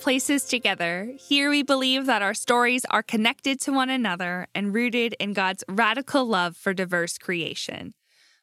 [0.00, 1.12] Places Together.
[1.18, 5.64] Here we believe that our stories are connected to one another and rooted in God's
[5.68, 7.94] radical love for diverse creation.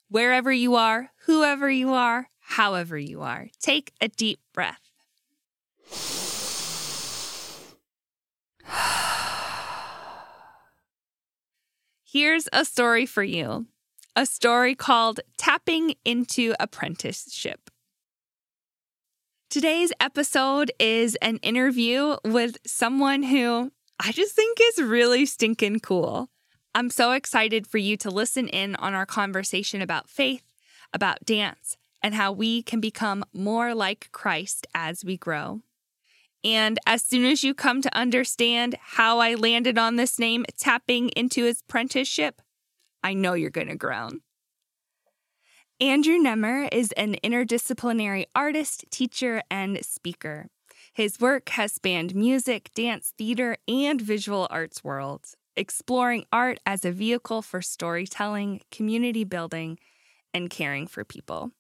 [0.09, 4.81] Wherever you are, whoever you are, however you are, take a deep breath.
[12.03, 13.67] Here's a story for you
[14.15, 17.64] a story called Tapping into Apprenticeship.
[19.49, 26.29] Today's episode is an interview with someone who I just think is really stinking cool.
[26.73, 30.43] I'm so excited for you to listen in on our conversation about faith,
[30.93, 35.61] about dance, and how we can become more like Christ as we grow.
[36.43, 41.09] And as soon as you come to understand how I landed on this name, tapping
[41.09, 42.41] into his apprenticeship,
[43.03, 44.21] I know you're going to groan.
[45.81, 50.47] Andrew Nemr is an interdisciplinary artist, teacher, and speaker.
[50.93, 56.93] His work has spanned music, dance, theater, and visual arts worlds, exploring art as a
[56.93, 59.77] vehicle for storytelling, community building,
[60.33, 61.51] and caring for people.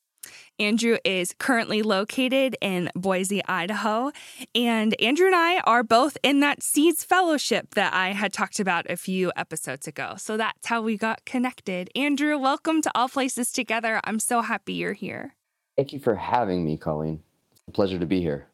[0.59, 4.11] Andrew is currently located in Boise, Idaho.
[4.53, 8.89] And Andrew and I are both in that Seeds Fellowship that I had talked about
[8.89, 10.15] a few episodes ago.
[10.17, 11.89] So that's how we got connected.
[11.95, 13.99] Andrew, welcome to All Places Together.
[14.03, 15.35] I'm so happy you're here.
[15.75, 17.21] Thank you for having me, Colleen.
[17.67, 18.47] A pleasure to be here.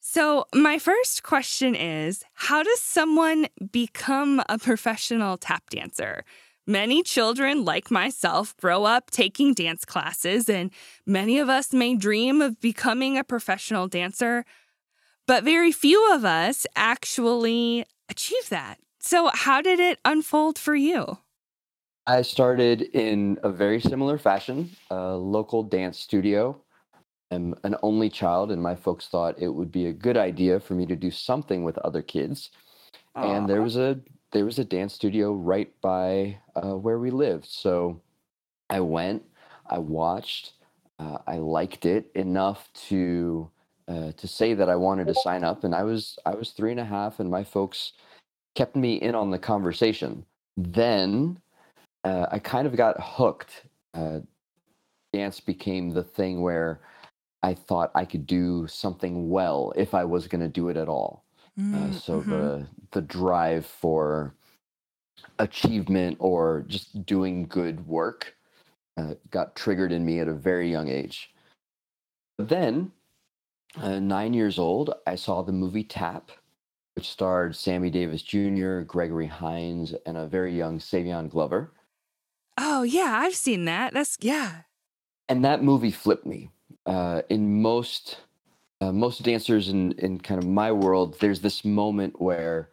[0.00, 6.24] So, my first question is How does someone become a professional tap dancer?
[6.68, 10.70] Many children, like myself, grow up taking dance classes, and
[11.06, 14.44] many of us may dream of becoming a professional dancer,
[15.26, 18.76] but very few of us actually achieve that.
[19.00, 21.16] So, how did it unfold for you?
[22.06, 26.60] I started in a very similar fashion, a local dance studio.
[27.30, 30.74] I'm an only child, and my folks thought it would be a good idea for
[30.74, 32.50] me to do something with other kids.
[33.16, 33.24] Aww.
[33.24, 34.00] And there was a
[34.32, 37.46] there was a dance studio right by uh, where we lived.
[37.46, 38.00] So
[38.70, 39.22] I went,
[39.66, 40.52] I watched,
[40.98, 43.50] uh, I liked it enough to
[43.88, 46.70] uh, to say that I wanted to sign up, and I was I was three
[46.70, 47.92] and a half, and my folks
[48.54, 50.26] kept me in on the conversation.
[50.56, 51.38] Then
[52.04, 53.64] uh, I kind of got hooked.
[53.94, 54.20] Uh,
[55.12, 56.80] dance became the thing where
[57.42, 60.88] I thought I could do something well if I was going to do it at
[60.88, 61.24] all.
[61.58, 62.30] Uh, mm, so mm-hmm.
[62.30, 64.34] the the drive for
[65.38, 68.36] achievement or just doing good work
[68.96, 71.30] uh, got triggered in me at a very young age.
[72.38, 72.92] Then,
[73.76, 76.30] uh, nine years old, I saw the movie Tap,
[76.94, 81.72] which starred Sammy Davis Jr., Gregory Hines, and a very young Savion Glover.
[82.56, 83.94] Oh yeah, I've seen that.
[83.94, 84.62] That's yeah.
[85.28, 86.50] And that movie flipped me.
[86.86, 88.18] Uh, in most
[88.80, 92.70] uh, most dancers in in kind of my world, there's this moment where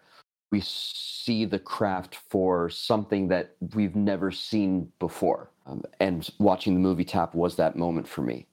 [0.52, 5.50] we see the craft for something that we've never seen before.
[5.66, 8.46] Um, and watching the movie Tap was that moment for me.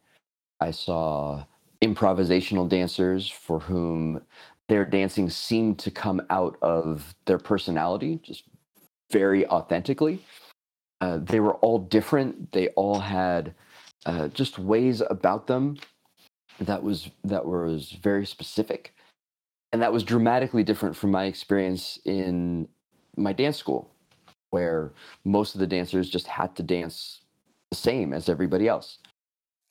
[0.61, 1.45] I saw
[1.83, 4.23] improvisational dancers for whom
[4.69, 8.45] their dancing seemed to come out of their personality, just
[9.11, 10.25] very authentically.
[11.01, 12.53] Uh, they were all different.
[12.53, 13.55] They all had
[14.07, 15.77] uh, just ways about them
[16.61, 18.95] that was that was very specific
[19.73, 22.69] and that was dramatically different from my experience in
[23.17, 23.91] my dance school
[24.51, 24.93] where
[25.25, 27.21] most of the dancers just had to dance
[27.71, 28.99] the same as everybody else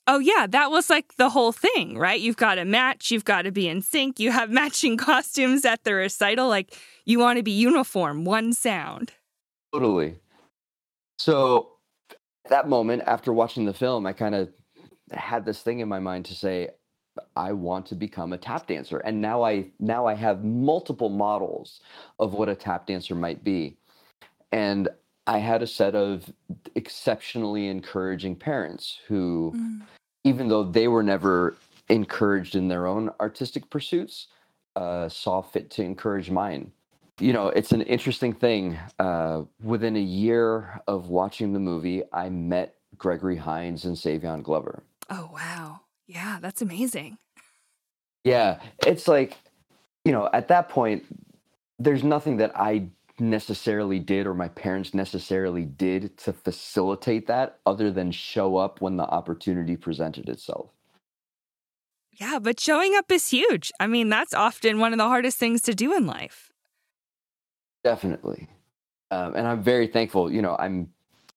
[0.08, 2.20] Oh, yeah, that was like the whole thing, right?
[2.20, 5.84] You've got to match, you've got to be in sync, you have matching costumes at
[5.84, 6.48] the recital.
[6.48, 9.12] Like, you want to be uniform, one sound.
[9.72, 10.16] Totally.
[11.18, 11.68] So,
[12.48, 14.50] that moment after watching the film, I kind of
[15.12, 16.70] had this thing in my mind to say,
[17.36, 18.98] I want to become a tap dancer.
[18.98, 21.80] And now I now I have multiple models
[22.18, 23.76] of what a tap dancer might be.
[24.50, 24.88] And
[25.26, 26.32] I had a set of
[26.74, 29.82] exceptionally encouraging parents who mm.
[30.24, 31.56] even though they were never
[31.88, 34.28] encouraged in their own artistic pursuits,
[34.76, 36.72] uh, saw fit to encourage mine.
[37.20, 38.78] You know, it's an interesting thing.
[38.98, 44.82] Uh, within a year of watching the movie, I met Gregory Hines and Savion Glover.
[45.10, 45.81] Oh, wow.
[46.06, 47.18] Yeah, that's amazing.
[48.24, 49.36] Yeah, it's like,
[50.04, 51.04] you know, at that point,
[51.78, 52.88] there's nothing that I
[53.18, 58.96] necessarily did or my parents necessarily did to facilitate that other than show up when
[58.96, 60.70] the opportunity presented itself.
[62.12, 63.72] Yeah, but showing up is huge.
[63.80, 66.50] I mean, that's often one of the hardest things to do in life.
[67.84, 68.48] Definitely.
[69.10, 70.30] Um, and I'm very thankful.
[70.30, 70.90] You know, I'm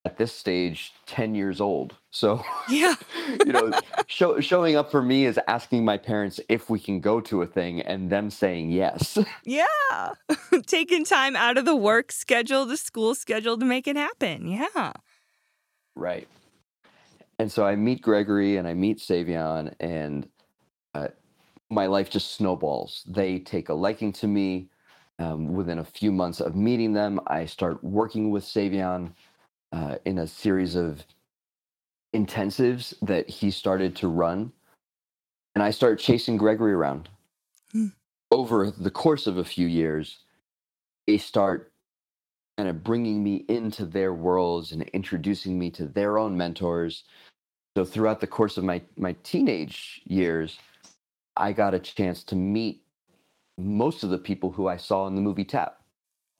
[0.05, 1.95] at this stage 10 years old.
[2.11, 2.95] So, Yeah.
[3.45, 3.71] you know,
[4.07, 7.47] show, showing up for me is asking my parents if we can go to a
[7.47, 9.17] thing and them saying yes.
[9.45, 9.65] Yeah.
[10.67, 14.47] Taking time out of the work schedule, the school schedule to make it happen.
[14.47, 14.93] Yeah.
[15.95, 16.27] Right.
[17.39, 20.27] And so I meet Gregory and I meet Savion, and
[20.93, 21.09] uh,
[21.69, 23.03] my life just snowballs.
[23.07, 24.69] They take a liking to me.
[25.17, 29.13] Um, within a few months of meeting them, I start working with Savion
[29.75, 31.03] uh, in a series of
[32.15, 34.53] intensives that he started to run.
[35.53, 37.09] And I start chasing Gregory around.
[37.71, 37.87] Hmm.
[38.31, 40.19] Over the course of a few years,
[41.07, 41.71] they start
[42.57, 47.03] kind of bringing me into their worlds and introducing me to their own mentors.
[47.75, 50.57] So throughout the course of my my teenage years,
[51.35, 52.81] I got a chance to meet
[53.57, 55.81] most of the people who I saw in the movie Tap.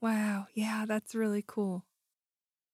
[0.02, 0.48] Wow.
[0.54, 1.84] Yeah, that's really cool.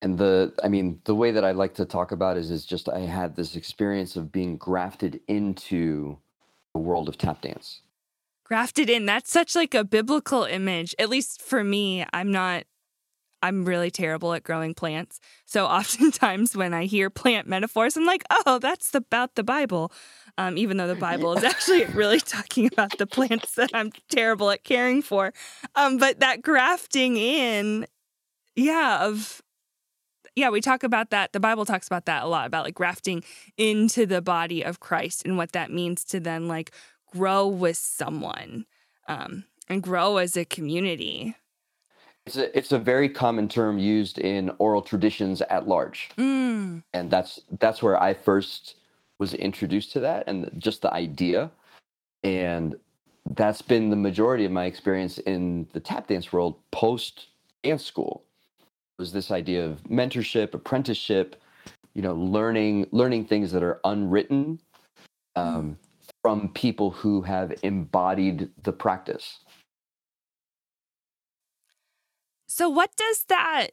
[0.02, 2.90] And the I mean, the way that I like to talk about is is just
[2.90, 6.18] I had this experience of being grafted into
[6.74, 7.82] the world of tap dance.
[8.44, 9.06] Grafted in.
[9.06, 10.96] That's such like a biblical image.
[10.98, 12.64] At least for me, I'm not
[13.44, 15.20] I'm really terrible at growing plants.
[15.46, 19.92] So oftentimes when I hear plant metaphors, I'm like, oh, that's about the Bible.
[20.38, 24.50] Um, even though the Bible is actually really talking about the plants that I'm terrible
[24.50, 25.34] at caring for.
[25.76, 27.86] Um, but that grafting in,
[28.56, 29.42] yeah, of
[30.36, 31.34] yeah, we talk about that.
[31.34, 33.24] The Bible talks about that a lot about like grafting
[33.58, 36.72] into the body of Christ and what that means to then like
[37.12, 38.66] grow with someone
[39.08, 41.36] um, and grow as a community.
[42.26, 46.10] It's a it's a very common term used in oral traditions at large.
[46.18, 46.84] Mm.
[46.94, 48.76] And that's that's where I first
[49.18, 51.52] was introduced to that and just the idea.
[52.24, 52.76] And
[53.32, 57.28] that's been the majority of my experience in the tap dance world post
[57.64, 58.24] dance school.
[59.02, 61.42] Was this idea of mentorship, apprenticeship,
[61.96, 64.60] you know, learning learning things that are unwritten
[65.36, 65.78] um,
[66.22, 69.40] from people who have embodied the practice.
[72.48, 73.70] So, what does that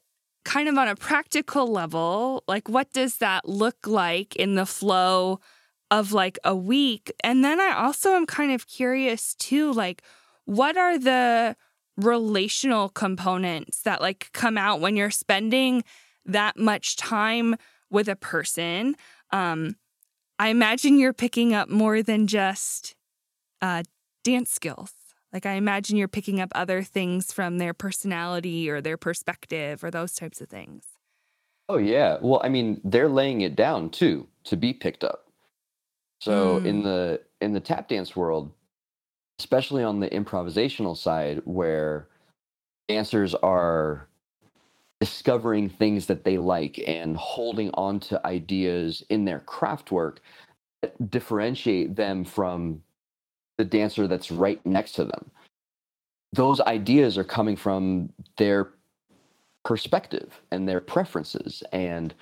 [0.46, 5.40] kind of on a practical level, like what does that look like in the flow
[5.90, 7.12] of like a week?
[7.22, 10.02] And then I also am kind of curious too, like,
[10.46, 11.54] what are the
[11.98, 15.84] relational components that like come out when you're spending
[16.24, 17.56] that much time
[17.90, 18.96] with a person?
[19.30, 19.76] Um,
[20.38, 22.94] I imagine you're picking up more than just
[23.60, 23.82] uh,
[24.24, 24.92] dance skills.
[25.32, 29.90] Like, I imagine you're picking up other things from their personality or their perspective or
[29.90, 30.84] those types of things.
[31.68, 32.16] Oh yeah.
[32.22, 35.26] Well, I mean, they're laying it down too to be picked up.
[36.20, 36.66] So Mm.
[36.66, 38.50] in the in the tap dance world,
[39.38, 42.08] especially on the improvisational side where
[42.88, 44.08] dancers are
[45.00, 50.20] discovering things that they like and holding on to ideas in their craft work
[50.82, 52.82] that differentiate them from
[53.58, 55.30] the dancer that's right next to them.
[56.32, 58.70] Those ideas are coming from their
[59.64, 62.14] perspective and their preferences and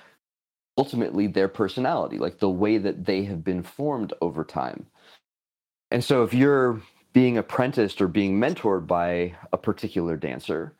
[0.77, 4.85] ultimately their personality, like the way that they have been formed over time.
[5.89, 6.81] And so if you're
[7.17, 10.75] being apprenticed or being mentored by a particular dancer,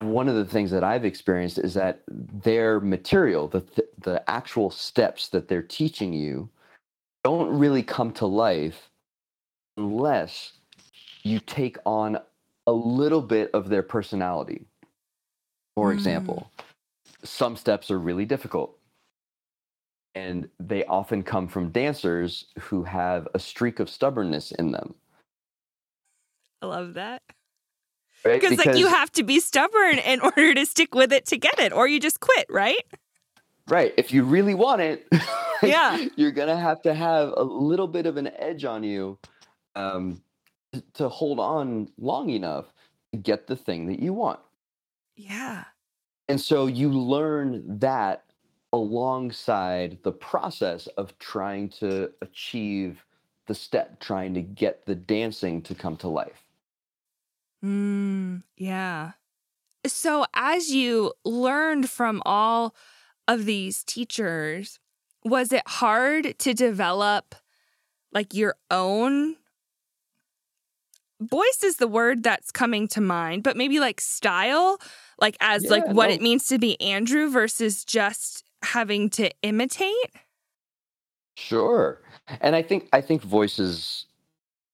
[0.00, 4.70] one of the things that I've experienced is that their material, the th- the actual
[4.70, 6.48] steps that they're teaching you
[7.24, 8.88] don't really come to life
[9.76, 10.52] unless
[11.24, 12.16] you take on
[12.66, 14.64] a little bit of their personality.
[15.76, 15.94] For Mm.
[15.94, 16.50] example,
[17.22, 18.78] some steps are really difficult.
[20.14, 24.94] And they often come from dancers who have a streak of stubbornness in them.
[26.62, 27.22] I love that.
[28.24, 28.40] Right?
[28.40, 31.58] Because like you have to be stubborn in order to stick with it to get
[31.58, 32.84] it, or you just quit, right?
[33.68, 33.92] right.
[33.96, 35.06] If you really want it,
[35.62, 36.04] Yeah.
[36.16, 39.18] you're gonna have to have a little bit of an edge on you
[39.74, 40.22] um,
[40.94, 42.66] to hold on long enough
[43.12, 44.40] to get the thing that you want.
[45.16, 45.64] Yeah.
[46.28, 48.24] And so you learn that
[48.72, 53.04] alongside the process of trying to achieve
[53.46, 56.45] the step, trying to get the dancing to come to life.
[57.66, 59.12] Mm, yeah.
[59.86, 62.74] So, as you learned from all
[63.26, 64.78] of these teachers,
[65.24, 67.34] was it hard to develop
[68.12, 69.36] like your own
[71.20, 74.78] voice is the word that's coming to mind, but maybe like style,
[75.20, 76.14] like as like what no.
[76.14, 80.12] it means to be Andrew versus just having to imitate?
[81.36, 82.00] Sure.
[82.40, 84.06] And I think I think voice is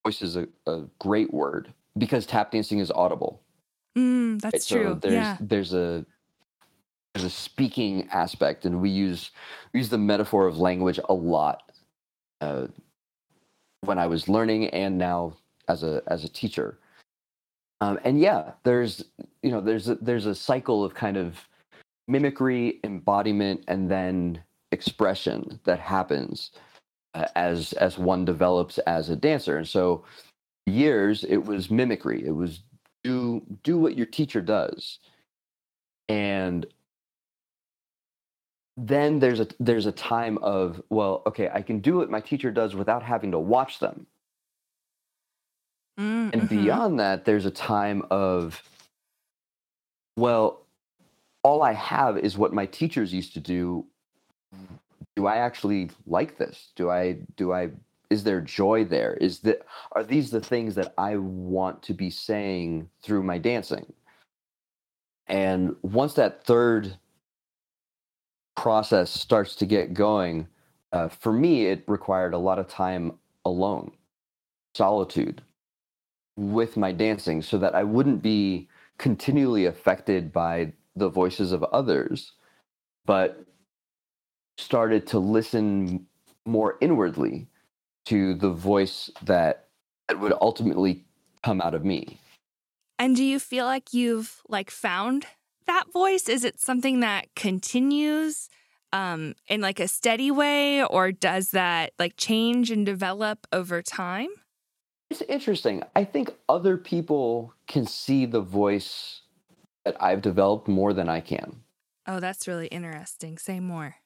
[0.04, 3.42] voice is a, a great word because tap dancing is audible.
[3.96, 4.52] Mm, right?
[4.52, 4.98] that's So true.
[5.00, 5.36] there's yeah.
[5.40, 6.04] there's a
[7.14, 9.30] there's a speaking aspect, and we use
[9.72, 11.72] we use the metaphor of language a lot
[12.40, 12.66] uh,
[13.82, 15.34] when I was learning and now
[15.68, 16.78] as a as a teacher.
[17.80, 19.04] Um, and yeah, there's
[19.42, 21.48] you know there's a, there's a cycle of kind of
[22.08, 26.52] mimicry, embodiment, and then expression that happens
[27.14, 29.58] uh, as as one develops as a dancer.
[29.58, 30.04] And so,
[30.66, 32.24] years it was mimicry.
[32.24, 32.60] It was
[33.04, 34.98] do do what your teacher does,
[36.08, 36.66] and
[38.76, 42.50] then there's a there's a time of well, okay, I can do what my teacher
[42.50, 44.06] does without having to watch them.
[45.98, 46.48] Mm, And mhm.
[46.48, 48.62] beyond that, there's a time of,
[50.16, 50.66] well,
[51.42, 53.86] all I have is what my teachers used to do.
[55.16, 56.72] Do I actually like this?
[56.76, 57.70] Do I, do I,
[58.12, 59.14] is there joy there?
[59.14, 63.90] Is that, are these the things that I want to be saying through my dancing?
[65.26, 66.98] And once that third
[68.54, 70.46] process starts to get going,
[70.92, 73.92] uh, for me, it required a lot of time alone,
[74.74, 75.42] solitude
[76.36, 82.32] with my dancing so that I wouldn't be continually affected by the voices of others,
[83.06, 83.42] but
[84.58, 86.06] started to listen
[86.44, 87.48] more inwardly
[88.06, 89.68] to the voice that,
[90.18, 91.04] would ultimately
[91.42, 92.18] come out of me.
[92.98, 95.26] And do you feel like you've like found
[95.66, 96.28] that voice?
[96.28, 98.48] Is it something that continues
[98.92, 104.28] um, in like a steady way, or does that like change and develop over time?
[105.10, 105.82] It's interesting.
[105.96, 109.22] I think other people can see the voice
[109.84, 111.62] that I've developed more than I can.
[112.06, 113.38] Oh, that's really interesting.
[113.38, 113.96] Say more.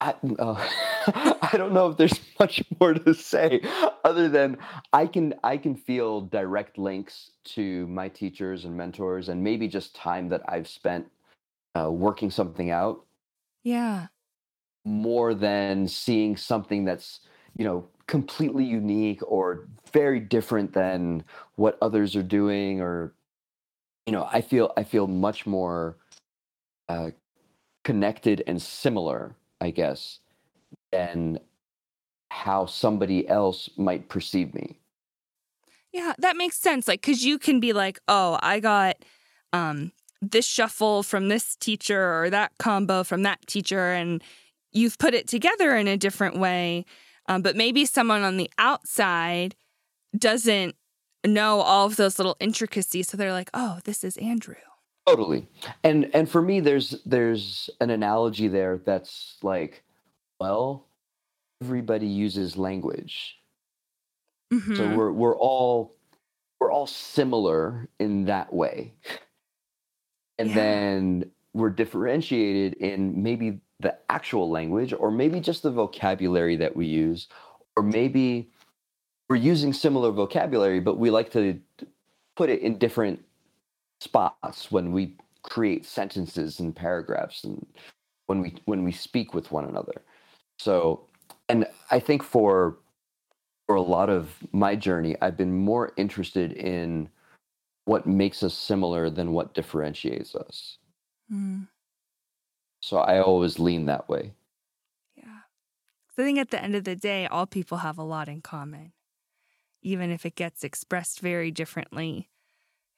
[0.00, 0.68] I, uh,
[1.42, 3.60] I don't know if there's much more to say
[4.04, 4.58] other than
[4.92, 9.94] I can I can feel direct links to my teachers and mentors and maybe just
[9.94, 11.06] time that I've spent
[11.78, 13.04] uh, working something out
[13.64, 14.08] Yeah.
[14.84, 17.20] more than seeing something that's
[17.56, 21.24] you know completely unique or very different than
[21.56, 23.14] what others are doing or
[24.06, 25.96] you know I feel I feel much more
[26.88, 27.10] uh,
[27.84, 30.20] connected and similar I guess
[30.92, 31.38] than
[32.30, 34.78] how somebody else might perceive me.
[35.92, 36.86] Yeah, that makes sense.
[36.88, 38.96] Like, cause you can be like, oh, I got
[39.52, 44.22] um this shuffle from this teacher or that combo from that teacher, and
[44.72, 46.84] you've put it together in a different way.
[47.28, 49.56] Um, but maybe someone on the outside
[50.16, 50.76] doesn't
[51.24, 53.08] know all of those little intricacies.
[53.08, 54.54] So they're like, oh, this is Andrew.
[55.06, 55.48] Totally.
[55.84, 59.84] And and for me there's there's an analogy there that's like
[60.40, 60.88] well
[61.62, 63.38] everybody uses language.
[64.76, 64.96] So Mhm.
[64.96, 65.96] we're we're all
[66.60, 68.94] we're all similar in that way.
[70.38, 70.54] And Yeah.
[70.56, 76.86] then we're differentiated in maybe the actual language or maybe just the vocabulary that we
[76.86, 77.28] use
[77.76, 78.50] or maybe
[79.30, 81.60] we're using similar vocabulary but we like to
[82.36, 83.25] put it in different
[84.00, 87.66] spots when we create sentences and paragraphs and
[88.26, 90.02] when we when we speak with one another.
[90.58, 91.08] So
[91.48, 92.78] and i think for
[93.66, 97.08] for a lot of my journey i've been more interested in
[97.86, 100.78] what makes us similar than what differentiates us.
[101.30, 101.66] Mm,
[102.80, 104.32] so i always lean that way.
[105.14, 105.42] Yeah.
[106.08, 108.42] 'Cause I think at the end of the day, all people have a lot in
[108.42, 108.94] common,
[109.82, 112.30] even if it gets expressed very differently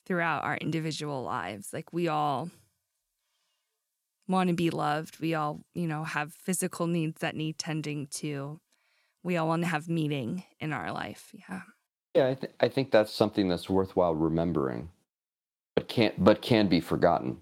[0.09, 1.73] throughout our individual lives.
[1.73, 2.51] Like we all
[4.27, 5.21] want to be loved.
[5.21, 8.61] We all, you know, have physical needs that need tending to.
[9.23, 11.31] We all want to have meaning in our life.
[11.35, 11.61] Yeah.
[12.15, 14.91] yeah i, th- I think that's something that's worthwhile remembering
[15.77, 17.39] but can't but can be forgotten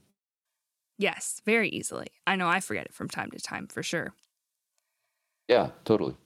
[0.99, 2.07] Yes, very easily.
[2.27, 4.15] I know I forget it from time to time for sure.
[5.49, 6.17] yeah totally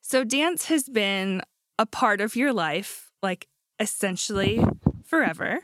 [0.00, 1.42] So, dance has been
[1.78, 4.64] a part of your life, like essentially
[5.08, 5.60] forever.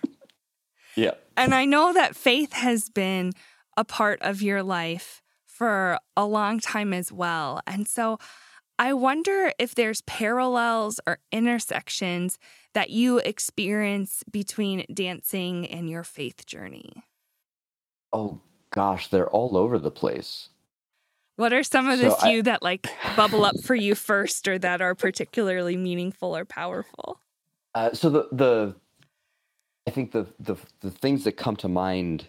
[0.96, 3.32] yeah And I know that faith has been
[3.76, 7.60] a part of your life for a long time as well.
[7.66, 8.18] And so
[8.78, 12.38] I wonder if there's parallels or intersections
[12.72, 16.92] that you experience between dancing and your faith journey.
[18.12, 20.48] oh gosh they're all over the place
[21.36, 22.86] What are some of the So I- few that like
[23.16, 27.20] bubble up for you first or that are particularly meaningful or powerful?
[27.74, 28.74] Uh, so the the
[29.86, 32.28] I think the, the the things that come to mind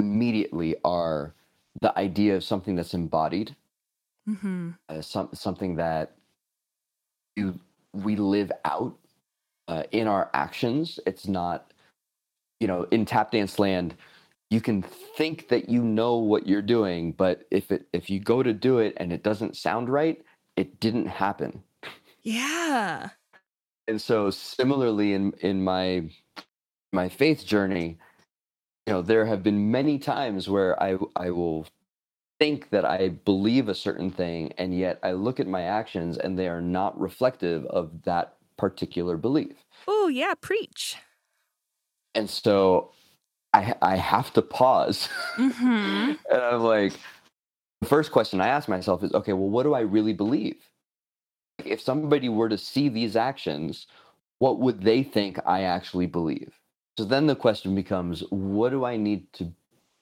[0.00, 1.34] immediately are
[1.80, 3.56] the idea of something that's embodied,
[4.28, 4.70] Mm-hmm.
[4.88, 6.12] uh, some, something that
[7.36, 7.60] you
[7.92, 8.96] we live out
[9.68, 11.00] uh, in our actions.
[11.06, 11.72] It's not,
[12.60, 13.94] you know, in tap dance land.
[14.50, 18.42] you can think that you know what you're doing, but if it if you go
[18.42, 20.22] to do it and it doesn't sound right,
[20.56, 21.62] it didn't happen.
[22.22, 23.10] Yeah.
[23.86, 26.10] And so similarly in in my
[26.92, 27.98] my faith journey,
[28.86, 31.66] you know, there have been many times where I I will
[32.40, 36.38] think that I believe a certain thing and yet I look at my actions and
[36.38, 39.56] they are not reflective of that particular belief.
[39.86, 40.96] Oh, yeah, preach.
[42.14, 42.92] And so
[43.52, 45.08] I I have to pause.
[45.36, 46.12] Mm-hmm.
[46.30, 46.94] and I'm like,
[47.80, 50.56] the first question I ask myself is, okay, well, what do I really believe?
[51.66, 53.86] If somebody were to see these actions,
[54.38, 56.52] what would they think I actually believe?
[56.98, 59.52] So then the question becomes, what do I need to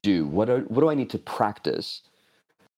[0.03, 0.27] do?
[0.27, 2.03] What are, what do I need to practice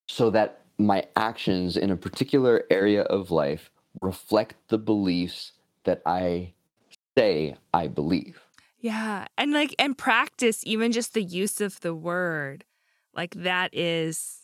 [0.09, 5.53] so that my actions in a particular area of life reflect the beliefs
[5.85, 6.53] that I
[7.17, 8.41] say I believe?
[8.79, 9.27] Yeah.
[9.39, 12.65] And like, and practice even just the use of the word.
[13.15, 14.44] Like, that is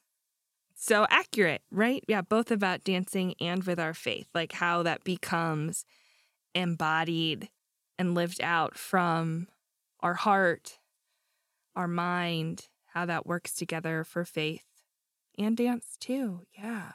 [0.80, 2.02] so accurate, right?
[2.08, 2.22] Yeah.
[2.22, 5.84] Both about dancing and with our faith, like how that becomes
[6.54, 7.50] embodied
[7.98, 9.46] and lived out from
[10.00, 10.78] our heart,
[11.76, 14.64] our mind, how that works together for faith
[15.38, 16.46] and dance too.
[16.58, 16.92] Yeah.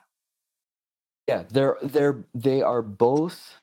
[1.27, 3.61] Yeah, they're they're they are both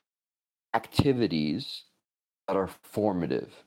[0.73, 1.83] activities
[2.47, 3.63] that are formative.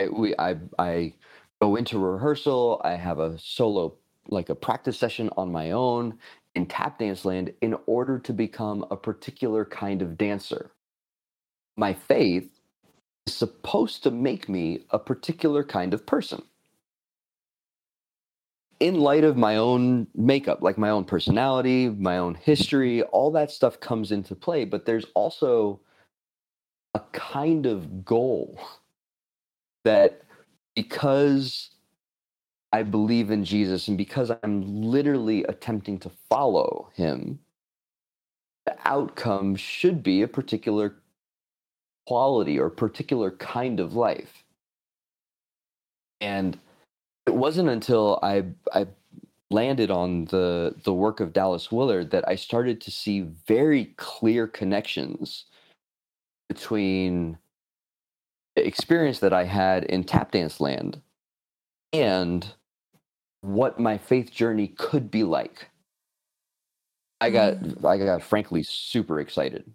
[0.00, 1.14] I, we I I
[1.60, 2.80] go into rehearsal.
[2.84, 3.96] I have a solo
[4.28, 6.18] like a practice session on my own
[6.54, 10.70] in tap dance land in order to become a particular kind of dancer.
[11.76, 12.50] My faith
[13.26, 16.42] is supposed to make me a particular kind of person.
[18.80, 23.50] In light of my own makeup, like my own personality, my own history, all that
[23.50, 25.80] stuff comes into play, but there's also
[26.94, 28.60] a kind of goal
[29.84, 30.22] that
[30.74, 31.70] because
[32.72, 37.40] I believe in Jesus and because I'm literally attempting to follow him,
[38.66, 40.96] the outcome should be a particular
[42.06, 44.44] quality or particular kind of life.
[46.20, 46.58] And
[47.26, 48.86] it wasn't until I I
[49.50, 54.46] landed on the the work of Dallas Willard that I started to see very clear
[54.46, 55.46] connections
[56.48, 57.38] between
[58.56, 61.00] the experience that I had in tap dance land
[61.92, 62.54] and
[63.48, 65.70] what my faith journey could be like.
[67.20, 67.84] I got Mm.
[67.84, 69.72] I got frankly super excited.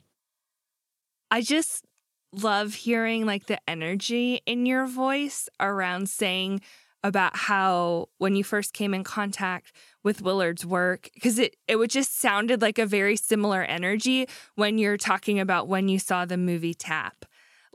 [1.32, 1.84] I just
[2.32, 6.62] love hearing like the energy in your voice around saying
[7.04, 9.72] about how when you first came in contact
[10.04, 14.78] with Willard's work because it it would just sounded like a very similar energy when
[14.78, 17.26] you're talking about when you saw the movie Tap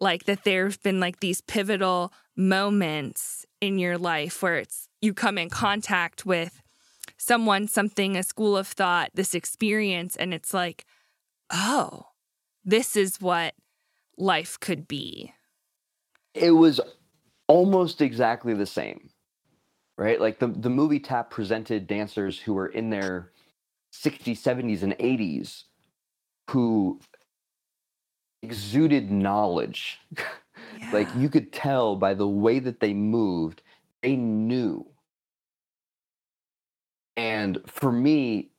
[0.01, 5.39] like that there've been like these pivotal moments in your life where it's you come
[5.39, 6.63] in contact with
[7.17, 10.85] someone something a school of thought this experience and it's like
[11.51, 12.07] oh
[12.65, 13.55] this is what
[14.17, 15.33] life could be
[16.35, 16.81] It was
[17.49, 19.11] almost exactly the same.
[19.97, 20.21] Right?
[20.21, 23.33] Like the the movie Tap presented dancers who were in their
[23.93, 25.65] 60s, 70s and 80s
[26.51, 27.01] who
[28.43, 29.99] exuded knowledge.
[30.93, 33.63] like you could tell by the way that they moved,
[34.03, 34.87] they knew.
[37.17, 38.51] And for me,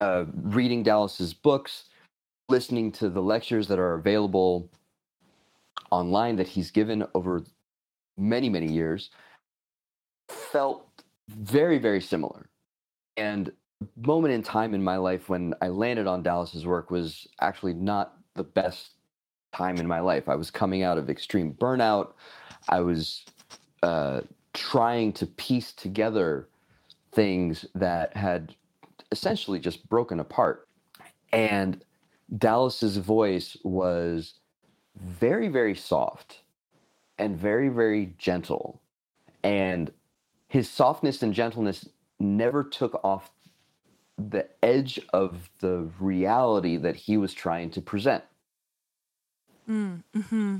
[0.00, 1.84] uh, reading Dallas's books,
[2.48, 4.70] listening to the lectures that are available
[5.90, 7.42] online that he's given over
[8.16, 9.10] many, many years,
[10.28, 10.86] felt
[11.28, 12.48] very, very similar.
[13.16, 13.50] And
[13.96, 18.14] moment in time in my life when I landed on Dallas's work was actually not
[18.34, 18.90] the best
[19.52, 20.28] time in my life.
[20.28, 22.12] I was coming out of extreme burnout.
[22.68, 23.24] I was
[23.82, 24.20] uh,
[24.56, 26.48] trying to piece together
[27.12, 28.56] things that had
[29.12, 30.66] essentially just broken apart.
[31.32, 31.84] And
[32.36, 34.34] Dallas's voice was
[34.96, 36.40] very, very soft
[37.18, 38.80] and very, very gentle.
[39.44, 39.92] And
[40.48, 41.88] his softness and gentleness
[42.18, 43.30] never took off
[44.18, 48.24] the edge of the reality that he was trying to present.
[49.68, 50.58] Mm, hmm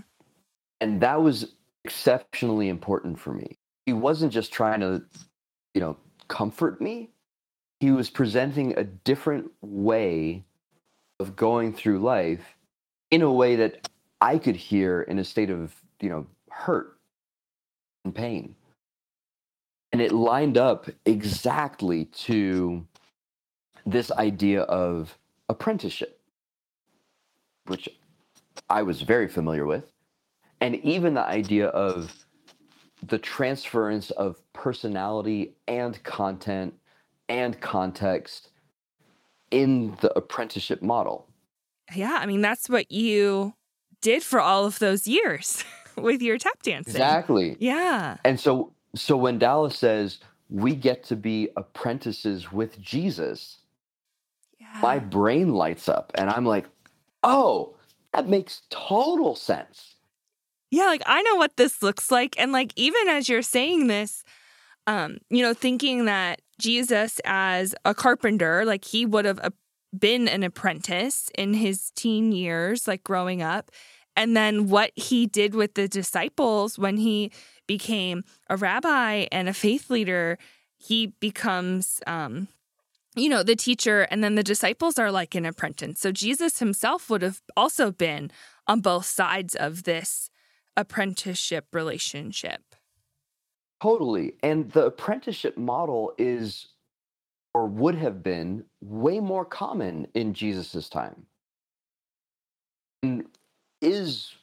[0.81, 1.55] And that was
[1.85, 3.57] exceptionally important for me.
[3.87, 5.03] He wasn't just trying to,
[5.75, 5.97] you know,
[6.29, 7.11] comfort me.
[7.81, 10.45] He was presenting a different way
[11.21, 12.57] of going through life
[13.11, 13.89] in a way that
[14.21, 16.99] I could hear in a state of, you know, hurt
[18.05, 18.57] and pain.
[19.93, 22.85] And it lined up exactly to
[23.87, 25.17] this idea of
[25.49, 26.21] apprenticeship,
[27.67, 27.89] which
[28.69, 29.93] I was very familiar with.
[30.61, 32.26] And even the idea of
[33.03, 36.75] the transference of personality and content
[37.29, 38.51] and context
[39.51, 41.29] in the apprenticeship model.
[41.95, 43.55] Yeah, I mean that's what you
[44.01, 45.65] did for all of those years
[45.97, 46.95] with your tap dancing.
[46.95, 47.57] Exactly.
[47.59, 48.17] Yeah.
[48.25, 53.59] And so so when Dallas says we get to be apprentices with Jesus,
[54.59, 54.79] yeah.
[54.81, 56.67] my brain lights up and I'm like,
[57.23, 57.75] "Oh,
[58.13, 59.96] that makes total sense."
[60.71, 64.25] Yeah, like I know what this looks like and like even as you're saying this,
[64.87, 69.41] um, you know, thinking that Jesus as a carpenter, like he would have
[69.97, 73.71] been an apprentice in his teen years, like growing up.
[74.17, 77.31] And then what he did with the disciples when he
[77.67, 80.39] became a rabbi and a faith leader,
[80.79, 82.49] he becomes, um,
[83.15, 86.01] you know, the teacher, and then the disciples are like an apprentice.
[86.01, 88.31] So Jesus himself would have also been
[88.67, 90.31] on both sides of this
[90.77, 92.63] apprenticeship relationship.
[93.83, 94.35] Totally.
[94.43, 96.69] And the apprenticeship model is
[97.55, 101.25] or would have been way more common in Jesus's time.
[103.03, 103.25] And
[103.81, 104.35] is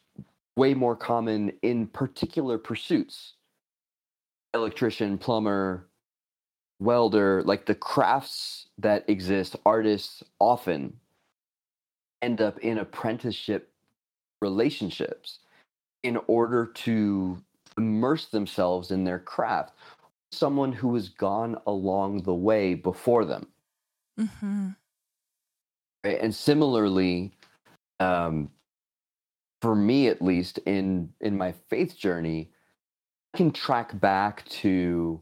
[0.55, 3.33] way more common in particular pursuits.
[4.53, 5.87] Electrician, plumber,
[6.79, 10.99] welder, like the crafts that exist, artists often
[12.21, 13.71] end up in apprenticeship
[14.41, 15.39] relationships
[16.03, 17.41] in order to
[17.77, 19.73] immerse themselves in their craft
[20.33, 23.47] someone who has gone along the way before them.
[24.19, 24.69] Mm-hmm.
[26.03, 26.19] Right?
[26.19, 27.31] And similarly,
[27.99, 28.49] um,
[29.61, 32.49] for me at least, in in my faith journey,
[33.33, 35.21] I can track back to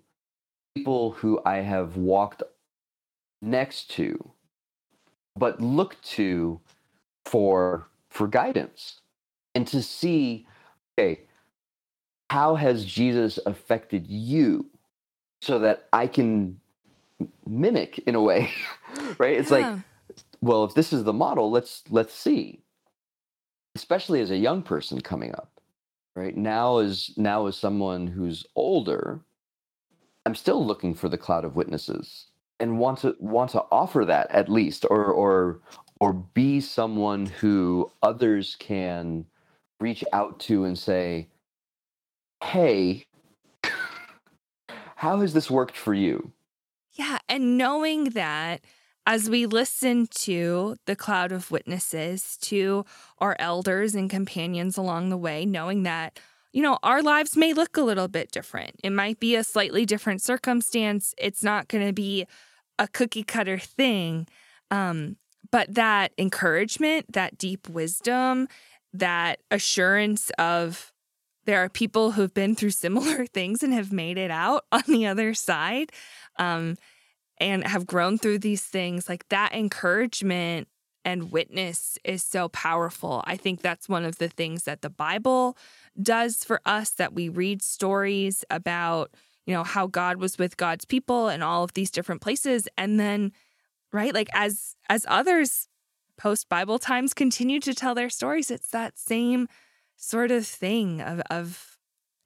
[0.75, 2.41] people who I have walked
[3.41, 4.31] next to,
[5.35, 6.59] but look to
[7.25, 9.01] for for guidance,
[9.53, 10.47] and to see,
[10.97, 11.21] okay,
[12.29, 14.71] how has Jesus affected you?
[15.41, 16.59] so that I can
[17.45, 18.51] mimic in a way,
[19.17, 19.37] right?
[19.37, 19.71] It's yeah.
[19.71, 19.79] like,
[20.41, 22.61] well, if this is the model, let's let's see.
[23.75, 25.59] Especially as a young person coming up,
[26.15, 29.19] right now as now as someone who's older,
[30.25, 32.27] I'm still looking for the cloud of witnesses
[32.59, 35.59] and want to want to offer that at least, or or
[35.99, 39.25] or be someone who others can
[39.81, 41.27] reach out to and say,
[42.43, 43.05] "Hey,
[45.01, 46.31] how has this worked for you?
[46.93, 47.17] Yeah.
[47.27, 48.61] And knowing that
[49.07, 52.85] as we listen to the cloud of witnesses, to
[53.17, 56.19] our elders and companions along the way, knowing that,
[56.53, 58.75] you know, our lives may look a little bit different.
[58.83, 61.15] It might be a slightly different circumstance.
[61.17, 62.27] It's not going to be
[62.77, 64.27] a cookie cutter thing.
[64.69, 65.15] Um,
[65.51, 68.47] but that encouragement, that deep wisdom,
[68.93, 70.91] that assurance of
[71.45, 75.07] there are people who've been through similar things and have made it out on the
[75.07, 75.91] other side
[76.37, 76.77] um,
[77.39, 79.09] and have grown through these things.
[79.09, 80.67] Like that encouragement
[81.03, 83.23] and witness is so powerful.
[83.25, 85.57] I think that's one of the things that the Bible
[86.01, 89.11] does for us that we read stories about,
[89.47, 92.99] you know, how God was with God's people and all of these different places and
[92.99, 93.31] then
[93.91, 95.67] right like as as others
[96.17, 99.47] post Bible times continue to tell their stories, it's that same
[99.95, 101.77] sort of thing of of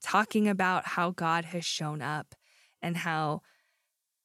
[0.02, 2.34] talking about how God has shown up
[2.80, 3.42] and how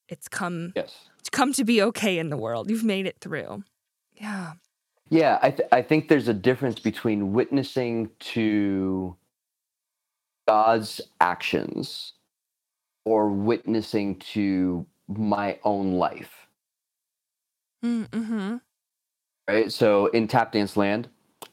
[0.08, 1.10] it's come yes.
[1.32, 2.69] come to be okay in the world.
[2.69, 3.63] You've made it through.
[4.13, 4.54] Yeah.
[5.10, 9.15] Yeah, I th- I think there's a difference between witnessing to
[10.47, 12.13] God's actions
[13.04, 16.47] or witnessing to my own life.
[17.84, 18.58] Mm-hmm.
[19.49, 19.71] Right.
[19.71, 21.10] So in tap dance land,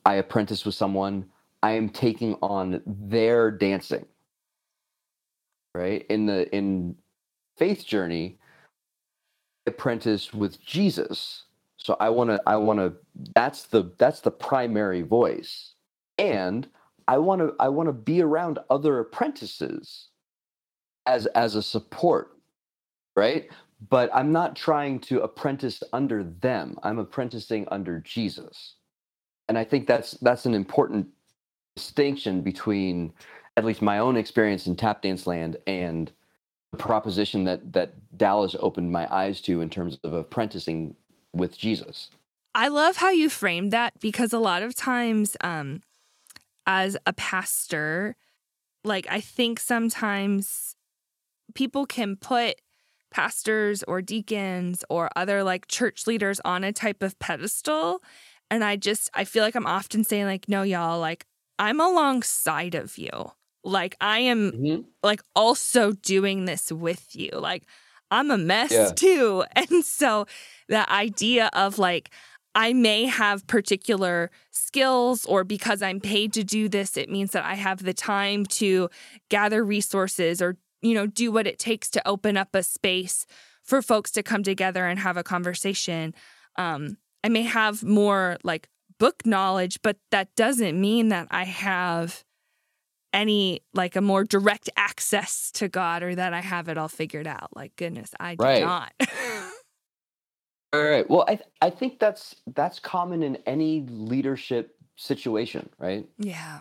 [0.07, 1.27] I apprentice with someone
[1.63, 4.07] I am taking on their dancing.
[5.75, 6.07] Right?
[6.11, 6.97] In the in
[7.59, 8.39] faith journey,
[9.67, 11.45] apprentice with Jesus.
[11.77, 12.95] So I want to I want to
[13.35, 15.75] that's the that's the primary voice.
[16.19, 16.69] And
[17.09, 20.09] I want to I want to be around other apprentices
[21.07, 22.33] as as a support.
[23.17, 23.51] Right?
[23.89, 26.77] But I'm not trying to apprentice under them.
[26.83, 28.75] I'm apprenticing under Jesus.
[29.49, 31.09] And I think that's that's an important
[31.77, 33.13] distinction between
[33.57, 36.11] at least my own experience in tap dance land and
[36.73, 40.95] the proposition that that Dallas opened my eyes to in terms of apprenticing
[41.33, 42.11] with Jesus.
[42.55, 45.83] I love how you framed that because a lot of times um
[46.67, 48.17] as a pastor
[48.85, 50.75] like I think sometimes
[51.55, 52.61] people can put
[53.11, 58.03] pastors or deacons or other like church leaders on a type of pedestal
[58.51, 61.27] and I just I feel like I'm often saying like no y'all like
[61.59, 63.33] I'm alongside of you.
[63.65, 64.83] Like I am mm-hmm.
[65.03, 67.31] like also doing this with you.
[67.33, 67.65] Like
[68.11, 68.91] I'm a mess yeah.
[68.97, 69.45] too.
[69.53, 70.27] And so
[70.69, 72.11] the idea of like
[72.55, 77.45] I may have particular skills, or because I'm paid to do this, it means that
[77.45, 78.89] I have the time to
[79.29, 83.27] gather resources or, you know, do what it takes to open up a space
[83.63, 86.15] for folks to come together and have a conversation.
[86.57, 92.25] Um, I may have more like book knowledge, but that doesn't mean that I have
[93.13, 97.27] any like a more direct access to God or that I have it all figured
[97.27, 97.55] out.
[97.55, 98.63] Like goodness, I do right.
[98.63, 98.93] not.
[100.73, 101.09] all right.
[101.09, 106.07] Well, I th- I think that's that's common in any leadership situation, right?
[106.19, 106.61] Yeah.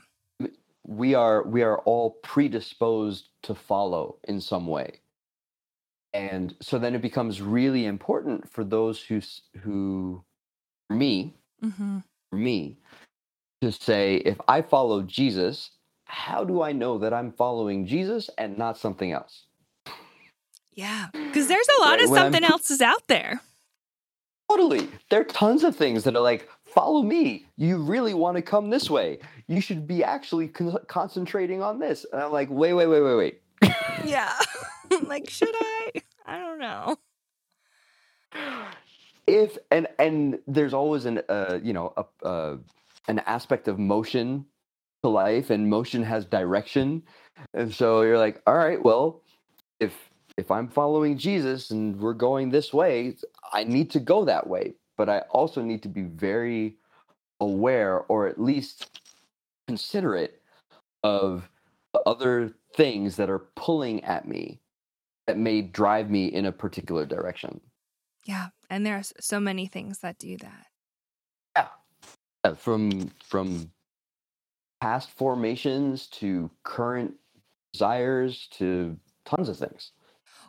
[0.88, 5.02] We are we are all predisposed to follow in some way.
[6.13, 9.21] And so then it becomes really important for those who
[9.60, 10.23] who
[10.89, 12.00] me, mm-hmm.
[12.32, 12.78] me
[13.62, 15.71] to say if I follow Jesus,
[16.06, 19.43] how do I know that I'm following Jesus and not something else?
[20.73, 23.41] Yeah, because there's a lot right, of something I'm, else is out there.
[24.50, 24.88] Totally.
[25.10, 27.48] There are tons of things that are like, follow me.
[27.58, 29.20] You really want to come this way.
[29.48, 32.06] You should be actually con- concentrating on this.
[32.12, 33.42] And I'm like, wait, wait, wait, wait, wait.
[34.06, 34.34] yeah.
[35.04, 35.92] like, should I?
[36.26, 36.98] I don't know.
[39.26, 42.58] If and and there's always an uh you know a uh,
[43.08, 44.46] an aspect of motion
[45.04, 47.04] to life and motion has direction.
[47.54, 49.22] And so you're like, all right, well,
[49.80, 49.94] if
[50.38, 53.15] if I'm following Jesus and we're going this way,
[53.52, 54.76] I need to go that way.
[54.95, 56.78] But I also need to be very
[57.39, 59.02] aware or at least
[59.67, 60.41] considerate
[61.04, 61.50] of
[62.06, 64.60] other things that are pulling at me
[65.26, 67.60] that may drive me in a particular direction.
[68.26, 70.67] Yeah, and there are so many things that do that.
[71.56, 71.67] Yeah.
[72.43, 73.71] Uh, from from
[74.82, 77.13] past formations to current
[77.73, 79.91] desires to tons of things.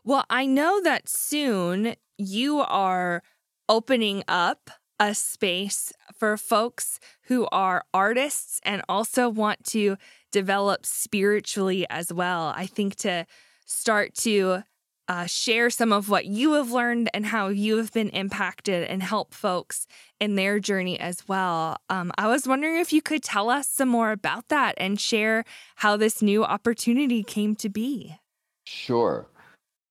[0.09, 3.23] Well, I know that soon you are
[3.69, 9.99] opening up a space for folks who are artists and also want to
[10.33, 12.55] develop spiritually as well.
[12.57, 13.27] I think to
[13.67, 14.63] start to
[15.09, 19.03] uh, share some of what you have learned and how you have been impacted and
[19.03, 19.87] help folks
[20.19, 21.77] in their journey as well.
[21.91, 25.45] Um, I was wondering if you could tell us some more about that and share
[25.77, 28.17] how this new opportunity came to be.
[28.65, 29.29] Sure.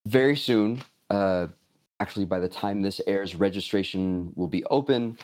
[0.08, 1.48] Very soon, uh,
[2.00, 5.18] actually, by the time this airs, registration will be open.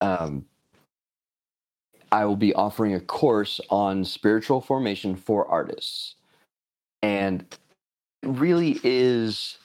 [0.00, 0.46] Um,
[2.10, 6.14] I will be offering a course on spiritual formation for artists.
[7.02, 7.44] And
[8.22, 9.58] really is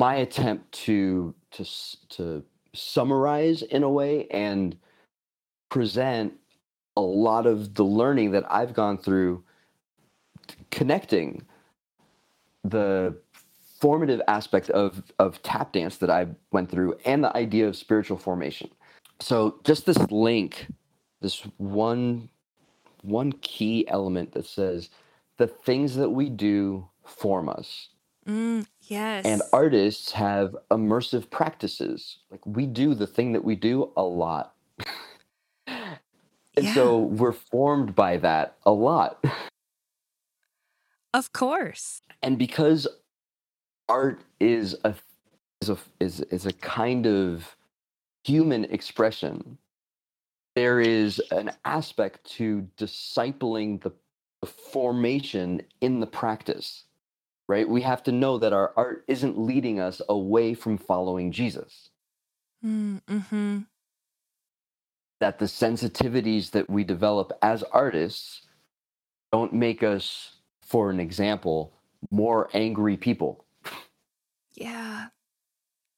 [0.00, 1.64] my attempt to to
[2.08, 4.76] to summarize in a way and
[5.68, 6.32] present
[6.96, 9.44] a lot of the learning that I've gone through
[10.72, 11.46] connecting
[12.64, 13.16] the
[13.80, 18.18] formative aspect of of tap dance that I went through and the idea of spiritual
[18.18, 18.70] formation.
[19.20, 20.66] So just this link,
[21.20, 22.28] this one
[23.02, 24.90] one key element that says
[25.38, 27.88] the things that we do form us.
[28.28, 29.24] Mm, yes.
[29.24, 32.18] And artists have immersive practices.
[32.30, 34.54] Like we do the thing that we do a lot.
[35.66, 35.98] and
[36.58, 36.74] yeah.
[36.74, 39.24] so we're formed by that a lot.
[41.12, 42.02] Of course.
[42.22, 42.86] And because
[43.90, 44.94] art is a
[45.62, 47.56] is a is, is a kind of
[48.24, 49.58] human expression,
[50.56, 53.92] there is an aspect to discipling the,
[54.40, 56.84] the formation in the practice
[57.50, 57.68] right?
[57.68, 61.90] We have to know that our art isn't leading us away from following Jesus.
[62.64, 63.58] Mm, mm-hmm.
[65.18, 68.42] That the sensitivities that we develop as artists
[69.32, 71.72] don't make us, for an example,
[72.12, 73.44] more angry people.
[74.60, 75.08] Yeah.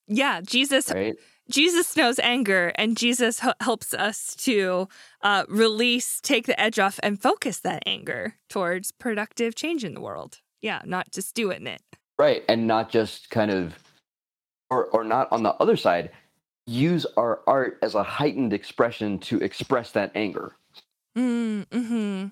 [0.09, 1.17] Yeah, Jesus right?
[1.51, 4.89] Jesus knows anger and Jesus h- helps us to
[5.23, 10.01] uh, release, take the edge off and focus that anger towards productive change in the
[10.01, 11.83] world yeah, not just doing it.
[12.19, 12.45] Right.
[12.49, 13.75] And not just kind of,
[14.71, 16.11] or, or not on the other side,
[16.67, 20.57] use our art as a heightened expression to express that anger.
[21.19, 22.27] Mm, hmm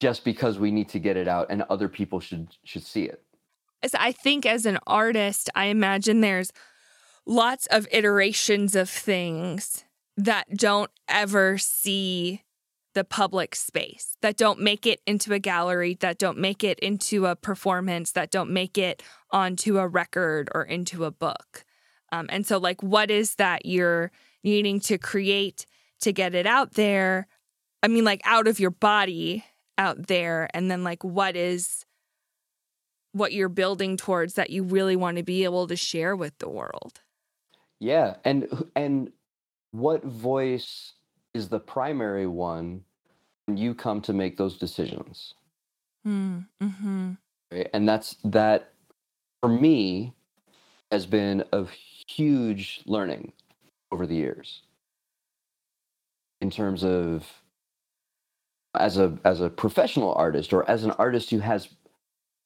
[0.00, 3.22] Just because we need to get it out and other people should should see it.
[3.82, 6.52] As I think as an artist, I imagine there's
[7.26, 9.84] lots of iterations of things
[10.16, 12.42] that don't ever see
[12.92, 17.26] the public space, that don't make it into a gallery, that don't make it into
[17.26, 21.64] a performance, that don't make it onto a record or into a book.
[22.12, 24.10] Um, and so, like, what is that you're
[24.42, 25.66] needing to create
[26.00, 27.28] to get it out there?
[27.82, 29.44] I mean, like, out of your body
[29.80, 31.86] out there and then like what is
[33.12, 36.48] what you're building towards that you really want to be able to share with the
[36.48, 37.00] world.
[37.80, 39.12] Yeah, and and
[39.72, 40.92] what voice
[41.34, 42.84] is the primary one
[43.46, 45.34] when you come to make those decisions?
[46.06, 47.12] Mm, hmm
[47.52, 47.68] Right?
[47.72, 48.72] And that's that
[49.40, 50.14] for me
[50.90, 51.66] has been a
[52.08, 53.32] huge learning
[53.92, 54.62] over the years
[56.40, 57.26] in terms of
[58.74, 61.68] as a as a professional artist or as an artist who has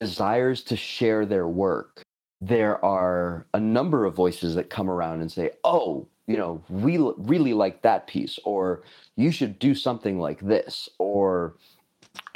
[0.04, 2.02] desires to share their work.
[2.40, 6.98] There are a number of voices that come around and say oh you know we
[6.98, 8.82] l- really like that piece or
[9.16, 11.54] you should do something like this or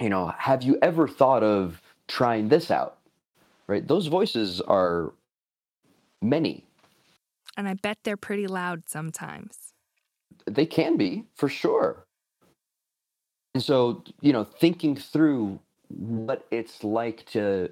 [0.00, 2.98] you know have you ever thought of trying this out?
[3.66, 3.86] Right?
[3.86, 5.12] Those voices are
[6.22, 6.64] many.
[7.56, 9.54] And I bet they're pretty loud sometimes.
[10.46, 12.06] they can be for sure.
[13.54, 17.70] And so you know thinking through what it's like to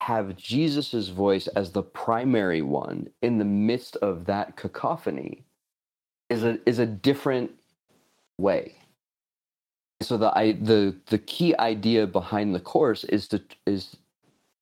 [0.00, 5.44] have jesus's voice as the primary one in the midst of that cacophony
[6.30, 7.50] is a is a different
[8.38, 8.74] way.
[10.02, 13.96] So the i the the key idea behind the course is to is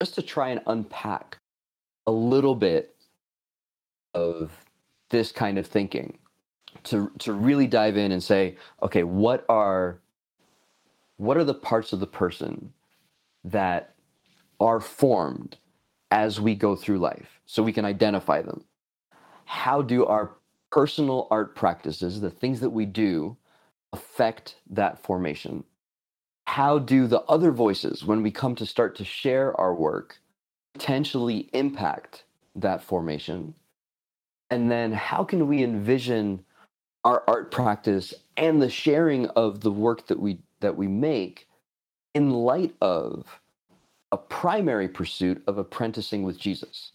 [0.01, 1.39] just to try and unpack
[2.07, 2.95] a little bit
[4.15, 4.53] of
[5.11, 6.19] this kind of thinking
[6.85, 10.01] to to really dive in and say okay what are
[11.23, 12.73] what are the parts of the person
[13.45, 13.95] that
[14.59, 15.57] are formed
[16.11, 18.65] as we go through life so we can identify them?
[19.45, 20.33] How do our
[20.73, 23.37] personal art practices the things that we do
[23.93, 25.63] affect that formation?
[26.49, 30.19] How do the other voices when we come to start to share our work
[30.75, 32.25] potentially impact
[32.57, 33.55] that formation?
[34.51, 36.45] And then how can we envision
[37.05, 41.47] our art practice and the sharing of the work that we that we make
[42.15, 43.41] in light of
[44.11, 46.93] a primary pursuit of apprenticing with Jesus.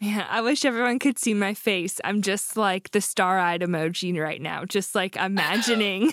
[0.00, 2.00] Yeah, I wish everyone could see my face.
[2.04, 6.12] I'm just like the star-eyed emoji right now, just like imagining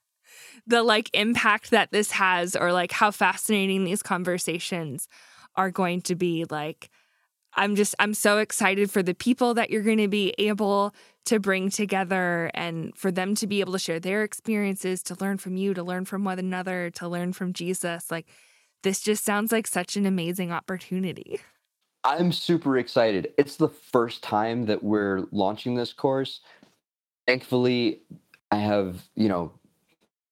[0.66, 5.08] the like impact that this has or like how fascinating these conversations
[5.54, 6.90] are going to be like
[7.54, 11.38] I'm just I'm so excited for the people that you're going to be able to
[11.38, 15.56] bring together and for them to be able to share their experiences, to learn from
[15.56, 18.10] you, to learn from one another, to learn from Jesus.
[18.10, 18.26] Like
[18.82, 21.40] this just sounds like such an amazing opportunity.
[22.04, 23.32] I'm super excited.
[23.38, 26.40] It's the first time that we're launching this course.
[27.28, 28.00] Thankfully,
[28.50, 29.52] I have, you know,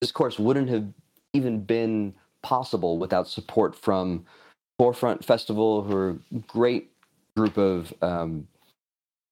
[0.00, 0.86] this course wouldn't have
[1.32, 4.24] even been possible without support from
[4.78, 6.90] Forefront Festival, who are a great
[7.36, 8.48] group of um,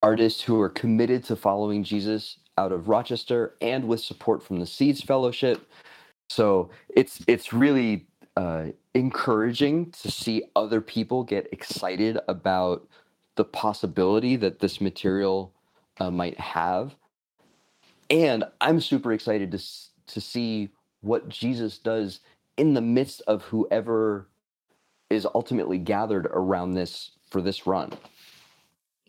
[0.02, 4.66] artists who are committed to following Jesus out of Rochester, and with support from the
[4.66, 5.68] Seeds Fellowship.
[6.28, 8.06] So it's it's really
[8.36, 12.88] uh, encouraging to see other people get excited about
[13.36, 15.54] the possibility that this material
[16.00, 16.96] uh, might have,
[18.10, 19.58] and I'm super excited to
[20.08, 22.20] to see what Jesus does
[22.56, 24.28] in the midst of whoever
[25.10, 27.92] is ultimately gathered around this for this run.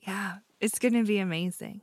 [0.05, 1.81] Yeah, it's going to be amazing.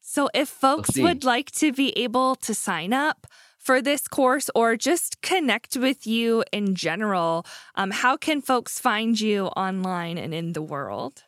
[0.00, 4.76] So, if folks would like to be able to sign up for this course or
[4.76, 10.54] just connect with you in general, um, how can folks find you online and in
[10.54, 11.22] the world?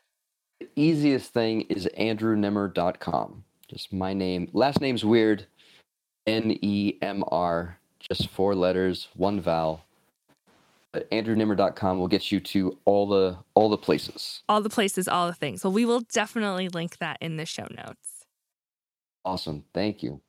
[0.59, 3.45] The easiest thing is andrewnemr.com.
[3.69, 4.49] Just my name.
[4.53, 5.47] Last name's weird.
[6.27, 7.79] N E M R.
[8.01, 9.85] Just four letters, one vowel.
[10.95, 14.43] Andrewnemr.com will get you to all the all the places.
[14.49, 15.65] All the places, all the things.
[15.65, 18.27] Well, we will definitely link that in the show notes.
[19.25, 19.65] Awesome.
[19.73, 20.21] Thank you.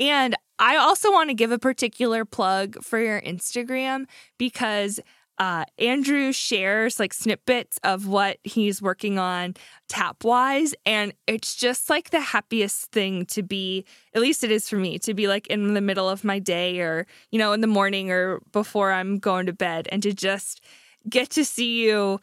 [0.00, 4.06] And I also want to give a particular plug for your Instagram
[4.38, 5.00] because
[5.42, 9.56] uh, Andrew shares like snippets of what he's working on
[9.88, 10.72] tap wise.
[10.86, 13.84] And it's just like the happiest thing to be,
[14.14, 16.78] at least it is for me, to be like in the middle of my day
[16.78, 20.62] or, you know, in the morning or before I'm going to bed and to just
[21.08, 22.20] get to see you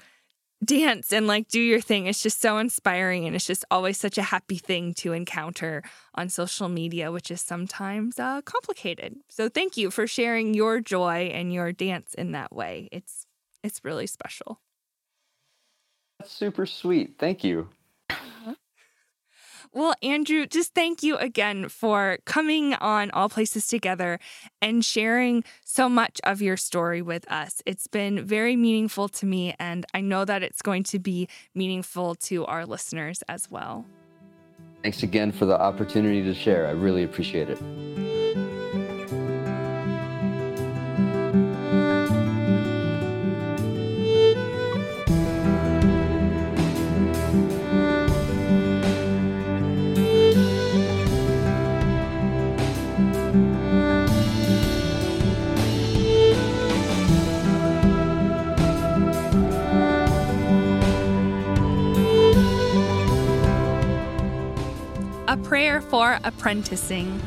[0.64, 2.08] dance and like do your thing.
[2.08, 5.84] It's just so inspiring and it's just always such a happy thing to encounter
[6.16, 9.16] on social media, which is sometimes uh, complicated.
[9.30, 12.90] So thank you for sharing your joy and your dance in that way.
[12.92, 13.26] It's
[13.64, 14.60] it's really special.
[16.20, 17.16] That's super sweet.
[17.18, 17.70] Thank you.
[19.72, 24.20] Well, Andrew, just thank you again for coming on All Places Together
[24.64, 27.62] and sharing so much of your story with us.
[27.68, 32.16] It's been very meaningful to me, and I know that it's going to be meaningful
[32.16, 33.86] to our listeners as well.
[34.82, 36.66] Thanks again for the opportunity to share.
[36.66, 38.59] I really appreciate it.
[65.30, 67.22] A prayer for apprenticing.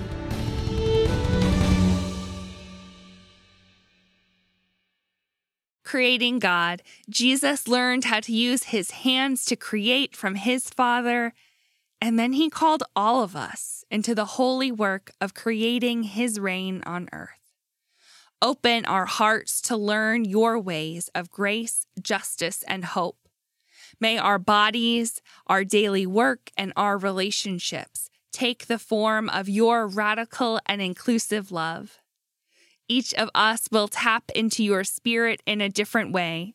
[5.85, 11.33] Creating God, Jesus learned how to use his hands to create from his Father,
[12.01, 16.83] and then he called all of us into the holy work of creating his reign
[16.85, 17.53] on earth.
[18.43, 23.22] Open our hearts to learn your ways of grace, justice, and hope.
[24.01, 30.59] May our bodies, our daily work, and our relationships take the form of your radical
[30.67, 31.99] and inclusive love.
[32.89, 36.55] Each of us will tap into your spirit in a different way.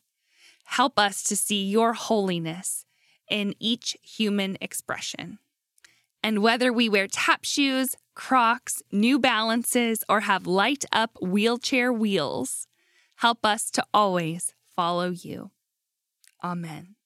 [0.66, 2.86] Help us to see your holiness
[3.30, 5.40] in each human expression.
[6.22, 12.68] And whether we wear tap shoes, Crocs, New Balances, or have light up wheelchair wheels,
[13.18, 15.52] help us to always follow you.
[16.44, 16.97] Amen.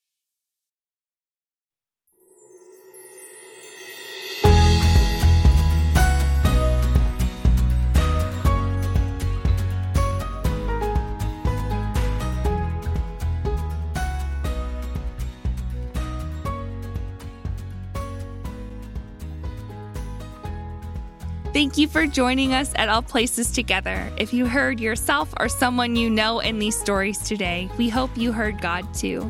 [21.53, 24.09] Thank you for joining us at All Places Together.
[24.15, 28.31] If you heard yourself or someone you know in these stories today, we hope you
[28.31, 29.29] heard God too.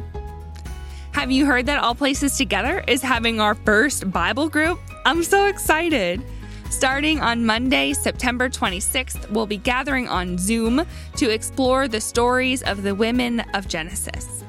[1.13, 4.79] Have you heard that All Places Together is having our first Bible group?
[5.03, 6.21] I'm so excited.
[6.69, 12.83] Starting on Monday, September 26th, we'll be gathering on Zoom to explore the stories of
[12.83, 14.43] the women of Genesis.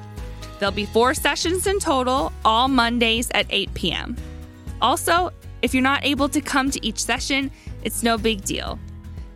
[0.59, 4.15] There'll be four sessions in total, all Mondays at 8 p.m.
[4.79, 5.31] Also,
[5.63, 7.49] if you're not able to come to each session,
[7.83, 8.77] it's no big deal.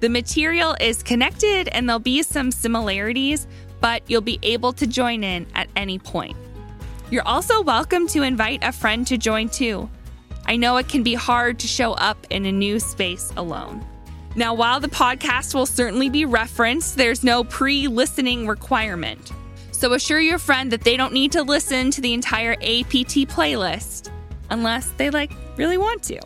[0.01, 3.47] The material is connected and there'll be some similarities,
[3.79, 6.35] but you'll be able to join in at any point.
[7.09, 9.89] You're also welcome to invite a friend to join too.
[10.45, 13.85] I know it can be hard to show up in a new space alone.
[14.35, 19.31] Now, while the podcast will certainly be referenced, there's no pre listening requirement.
[19.71, 24.11] So assure your friend that they don't need to listen to the entire APT playlist
[24.49, 26.19] unless they like really want to.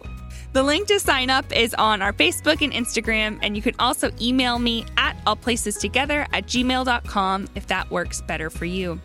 [0.53, 4.11] The link to sign up is on our Facebook and Instagram, and you can also
[4.19, 8.99] email me at allplacestogether at gmail.com if that works better for you.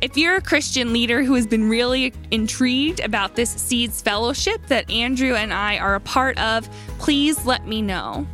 [0.00, 4.90] If you're a Christian leader who has been really intrigued about this Seeds Fellowship that
[4.90, 8.26] Andrew and I are a part of, please let me know.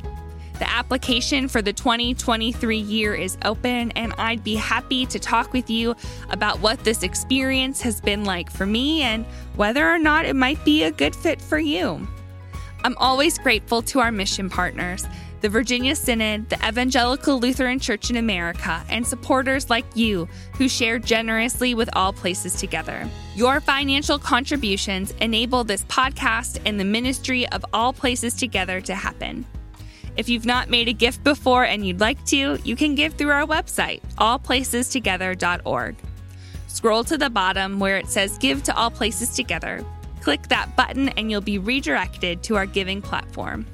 [0.61, 5.71] The application for the 2023 year is open, and I'd be happy to talk with
[5.71, 5.97] you
[6.29, 9.25] about what this experience has been like for me and
[9.57, 12.07] whether or not it might be a good fit for you.
[12.85, 15.07] I'm always grateful to our mission partners,
[15.41, 20.99] the Virginia Synod, the Evangelical Lutheran Church in America, and supporters like you who share
[20.99, 23.09] generously with All Places Together.
[23.35, 29.47] Your financial contributions enable this podcast and the ministry of All Places Together to happen.
[30.21, 33.31] If you've not made a gift before and you'd like to, you can give through
[33.31, 35.97] our website, allplacestogether.org.
[36.67, 39.83] Scroll to the bottom where it says Give to All Places Together.
[40.21, 43.65] Click that button and you'll be redirected to our giving platform.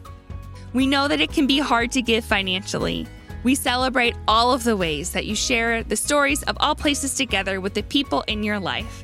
[0.72, 3.08] We know that it can be hard to give financially.
[3.42, 7.60] We celebrate all of the ways that you share the stories of all places together
[7.60, 9.02] with the people in your life.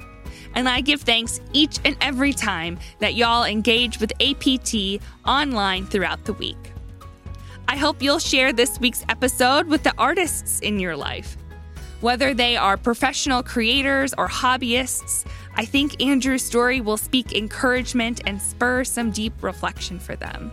[0.54, 6.24] And I give thanks each and every time that y'all engage with APT online throughout
[6.24, 6.71] the week.
[7.72, 11.38] I hope you'll share this week's episode with the artists in your life.
[12.02, 18.42] Whether they are professional creators or hobbyists, I think Andrew's story will speak encouragement and
[18.42, 20.52] spur some deep reflection for them.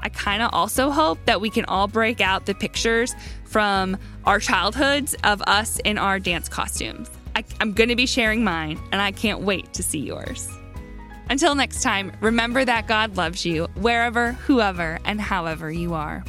[0.00, 4.38] I kind of also hope that we can all break out the pictures from our
[4.38, 7.10] childhoods of us in our dance costumes.
[7.34, 10.48] I, am going to be sharing mine, and I can't wait to see yours.
[11.32, 16.22] Until next time, remember that God loves you wherever, whoever, and however you are.